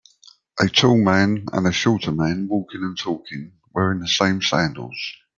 [0.59, 4.97] A tall man and a shorter man walking and talking, wearing the same sandals.